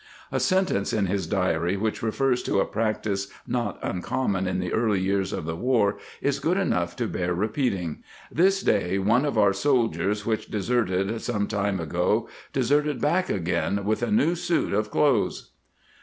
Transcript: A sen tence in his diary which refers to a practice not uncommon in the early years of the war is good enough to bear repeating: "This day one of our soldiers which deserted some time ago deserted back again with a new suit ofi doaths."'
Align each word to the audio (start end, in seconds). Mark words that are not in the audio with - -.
A 0.31 0.39
sen 0.39 0.65
tence 0.65 0.97
in 0.97 1.05
his 1.05 1.27
diary 1.27 1.77
which 1.77 2.01
refers 2.01 2.41
to 2.41 2.59
a 2.59 2.65
practice 2.65 3.27
not 3.45 3.77
uncommon 3.83 4.47
in 4.47 4.57
the 4.57 4.73
early 4.73 4.99
years 4.99 5.31
of 5.31 5.45
the 5.45 5.55
war 5.55 5.99
is 6.23 6.39
good 6.39 6.57
enough 6.57 6.95
to 6.95 7.05
bear 7.05 7.35
repeating: 7.35 8.01
"This 8.31 8.63
day 8.63 8.97
one 8.97 9.25
of 9.25 9.37
our 9.37 9.53
soldiers 9.53 10.25
which 10.25 10.47
deserted 10.49 11.21
some 11.21 11.45
time 11.45 11.79
ago 11.79 12.27
deserted 12.51 12.99
back 12.99 13.29
again 13.29 13.85
with 13.85 14.01
a 14.01 14.09
new 14.09 14.33
suit 14.33 14.73
ofi 14.73 14.89
doaths."' 14.91 15.49